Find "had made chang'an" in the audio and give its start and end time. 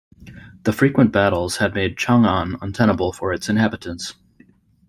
1.57-2.57